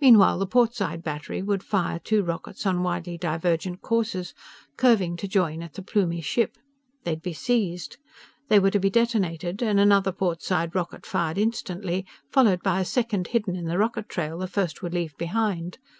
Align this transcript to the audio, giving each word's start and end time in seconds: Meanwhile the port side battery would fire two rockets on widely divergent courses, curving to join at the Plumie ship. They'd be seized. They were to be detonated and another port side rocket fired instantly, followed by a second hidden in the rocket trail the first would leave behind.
Meanwhile 0.00 0.40
the 0.40 0.48
port 0.48 0.74
side 0.74 1.04
battery 1.04 1.42
would 1.42 1.62
fire 1.62 2.00
two 2.00 2.24
rockets 2.24 2.66
on 2.66 2.82
widely 2.82 3.16
divergent 3.16 3.80
courses, 3.82 4.34
curving 4.76 5.16
to 5.18 5.28
join 5.28 5.62
at 5.62 5.74
the 5.74 5.82
Plumie 5.82 6.22
ship. 6.24 6.58
They'd 7.04 7.22
be 7.22 7.32
seized. 7.32 7.96
They 8.48 8.58
were 8.58 8.72
to 8.72 8.80
be 8.80 8.90
detonated 8.90 9.62
and 9.62 9.78
another 9.78 10.10
port 10.10 10.42
side 10.42 10.74
rocket 10.74 11.06
fired 11.06 11.38
instantly, 11.38 12.04
followed 12.32 12.64
by 12.64 12.80
a 12.80 12.84
second 12.84 13.28
hidden 13.28 13.54
in 13.54 13.66
the 13.66 13.78
rocket 13.78 14.08
trail 14.08 14.38
the 14.38 14.48
first 14.48 14.82
would 14.82 14.92
leave 14.92 15.16
behind. 15.16 15.78